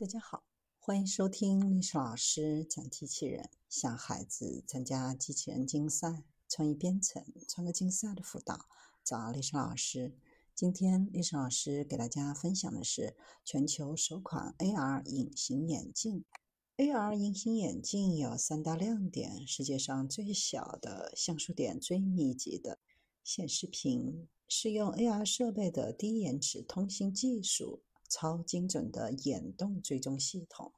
[0.00, 0.44] 大家好，
[0.78, 8.64] 欢迎收听历史老师讲机器人，向孩子参加机器人竞赛、创意编程、创客竞赛的辅导，
[9.04, 10.16] 找历史老师。
[10.54, 16.24] 今天历史老师给大家分享的是全球首款 AR 隐形眼镜。
[16.78, 22.78] AR 隐形眼镜有三大亮点：世界上最小的、像素点最密集的
[23.22, 27.82] 显示屏，是用 AR 设备的低延迟通信技术。
[28.10, 30.72] 超精准的眼动追踪系统，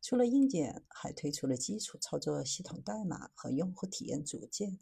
[0.00, 4.78] 除了硬件，还推出了基础操作系统代码和用户体验组件，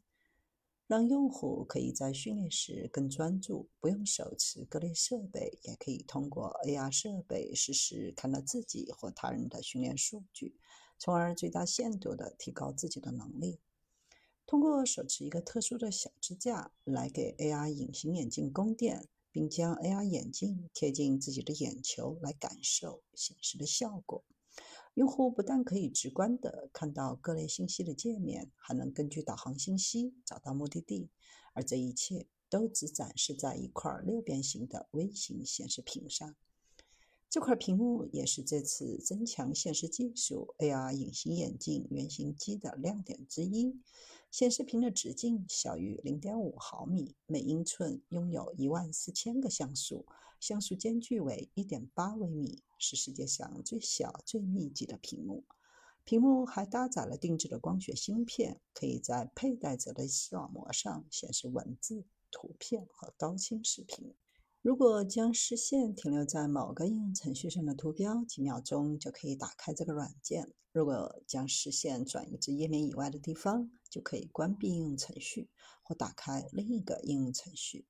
[0.87, 10.55] 让用户可以在训练时更专注，不用手持各类设备，也可以通过 AR 设备实时看到自己或他人的训练数据，
[10.99, 13.59] 从而最大限度地提高自己的能力。
[14.45, 19.09] 通过手持一个特殊的小支架来给 AR 隐形眼镜供电。
[19.37, 24.25] 并将 AR 眼镜贴近自己的眼球来感受显示的效果。
[24.95, 31.11] 用户不但可以直观的看到各类信息的界面，还能根据导航信息找到目的地。
[31.53, 36.35] 而这一切都只展示在一块六边形的微型显示屏上。
[37.37, 43.79] 这块屏幕也是这次增强现实技术 AR 隐形眼镜原型机的亮点之一。
[44.31, 50.07] 显示屏的直径小于0.5毫米，每英寸拥有一万四千个像素，
[50.41, 55.45] 像素间距为1.8微米，是世界上最小、最密集的屏幕。
[56.05, 64.15] 屏幕还搭载了定制的光学芯片，可以在佩戴者的视网膜上显示文字、图片和高清视频。
[64.67, 70.43] 如果将视线停留在某个应用程序上的图标，几秒钟就可以打开这个软件；
[70.73, 75.49] 如果将视线转移至页面以外的地方，就可以关闭应用程序
[75.85, 77.87] 或打开另一个应用程序。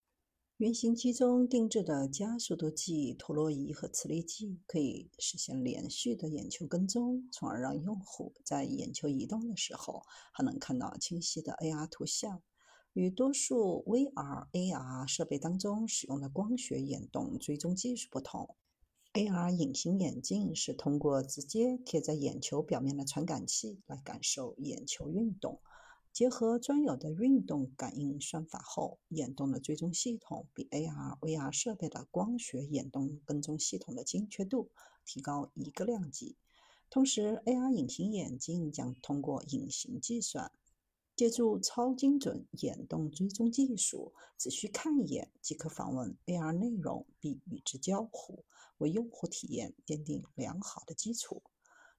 [0.58, 12.42] 原型机中定制的加速度计、陀螺仪和磁力计可以实现连续的眼球跟踪，从而让用户在眼球移动的时候还能看到清晰的 AR 图像。
[12.96, 18.56] 与多数 VR、AR 设备当中使用的光学眼动追踪技术不同
[19.12, 25.60] ，AR 隐形眼镜是通过直接贴在眼球表面的传感器来感受眼球运动。
[26.10, 34.70] 结合专有的运动感应算法后，眼动的追踪系统比 AR、VR 设备的光学眼动跟踪系统的精确度
[35.04, 36.38] 提高一个量级。
[36.88, 40.50] 同时，AR 隐形眼镜将通过隐形计算。
[41.16, 48.44] 借助超精准眼动追踪技术，只需看一眼即可访问 AR 内容并与之交互，
[48.76, 51.42] 为用户体验奠定良好的基础。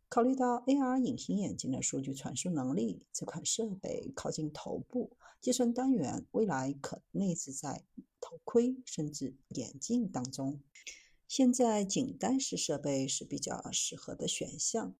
[0.07, 7.83] 考虑到 AR 隐形眼镜的数据传输能力，这款设备靠近头部，计算单元未来可内置在
[8.21, 10.61] 头盔甚至眼镜当中。
[11.27, 14.95] 现在颈带式设备是比较适合的选项。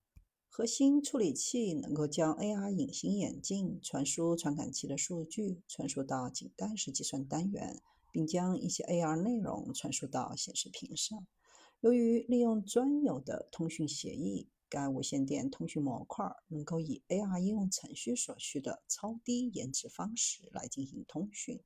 [0.58, 7.80] 核心处理器能够将 AR 隐形眼镜传输传感器的数据传输到颈带式计算单元，
[8.12, 11.28] 并将一些 AR 内容传输到显示屏上。
[11.82, 21.60] 由于利用专有的通讯协议，该无线电通讯模块能够以 AR 应用程序所需的超低延迟方式来进行通讯。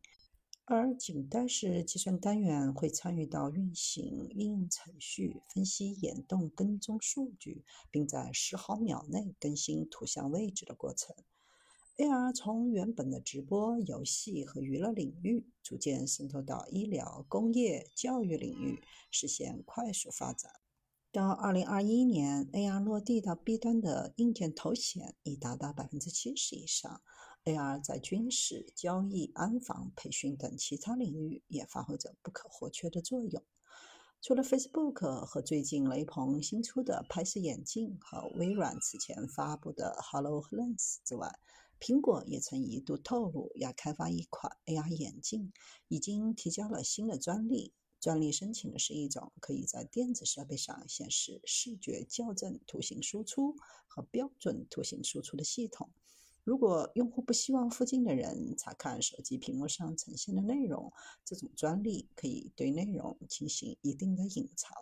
[0.66, 11.16] 而颈带式计算单元会参与到运行应用程序、分析眼动跟踪数据，并在十毫秒内更新图像位置的过程。
[11.98, 20.52] AR 从原本的直播、游戏和娱乐领域，逐渐渗透到医疗、工业、教育领域，实现快速发展。
[21.12, 27.02] 到二零二一年，AR 落地到 B 端的硬件头显已达到百分之七十以上。
[27.46, 33.44] AR 在军事、交易、安防、培训等其他领域也发挥着不可或缺的作用。
[34.22, 41.40] 除了 Facebook 和最近雷朋新出的拍摄眼镜和微软此前发布的 HoloLens 之外，
[41.80, 45.52] 苹果也曾一度透露要开发一款 AR 眼镜，
[45.88, 47.74] 已经提交了新的专利。
[48.00, 53.56] 专利申请的是一种可以在电子设备上显示视觉校正图形输出
[53.88, 55.92] 和标准图形输出的系统。
[56.44, 60.92] 如果用户不希望附近的人查看手机屏幕上呈现的内容，
[61.24, 64.76] 这种专利可以对内容进行一定的隐藏。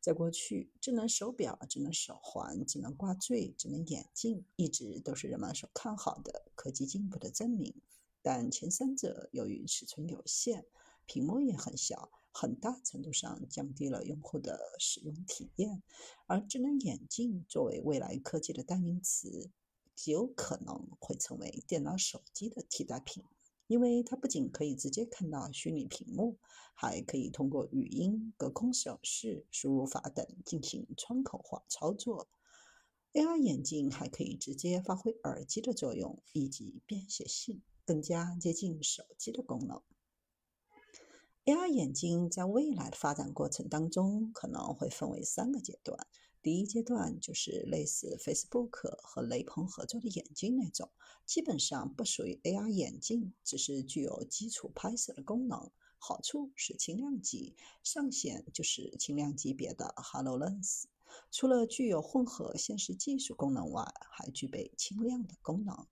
[0.00, 7.74] 在过去，智能手表、智能手环、智能挂坠、智能眼镜一直都是人们所看好的科技进步的证明。
[8.20, 10.66] 但前三者由于尺寸有限，
[11.06, 15.82] 屏幕也很小，很大程度上降低了用户的使用体验。
[16.26, 19.50] 而智能眼镜作为未来科技的代名词。
[19.98, 23.24] 极有可能会成为电脑、手机的替代品。
[23.66, 26.38] 因为它不仅可以直接看到虚拟屏幕，
[26.72, 32.28] 还可以通过语音、隔空手势、输入法等进行窗口化操作。
[33.12, 39.82] AR 眼镜还可以直接发挥耳机的作用，以及便携性，更加接近手机的功能。
[41.44, 46.06] AR 眼镜在未来的发展过程当中，可能会分为三个阶段。
[46.40, 50.90] 第一阶段就是类似 Facebook 和雷朋合作的眼镜那种，
[51.26, 60.84] 基本上不属于 AR 眼镜，只是具有基础拍摄的功能，好处是轻量级，上限就是轻量级别的 HoloLens。
[61.30, 65.86] 除了具有混合现实技术功能外，还具备轻量的功能。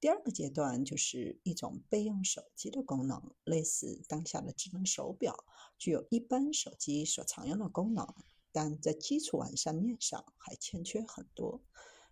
[0.00, 5.44] 第二个阶段就是一种备用手机的功能，类似当下的智能手表，
[5.76, 8.14] 具有一般手机所常用的功能。
[8.60, 11.62] 但在基础完善面上还欠缺很多。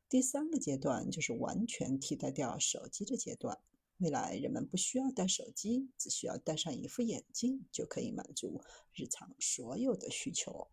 [0.09, 3.59] 第三个阶段就是完全替代掉手机的阶段。
[3.97, 8.63] 未来人们不需要带手机，只需要戴上一副眼镜就可以满足
[8.95, 10.69] 日常所有的需求。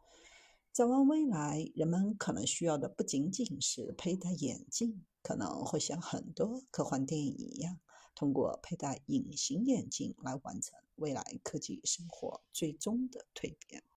[0.72, 7.80] 展望未来，人们可能需要的不仅仅是佩戴眼镜，可能会像很多科幻电影一样，
[8.14, 13.84] 通过佩戴隐形眼镜来完成未来科技生活最终的蜕变。